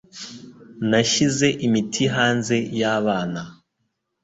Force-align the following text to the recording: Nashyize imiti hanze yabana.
Nashyize 0.89 1.47
imiti 1.65 2.03
hanze 2.15 2.55
yabana. 2.79 3.41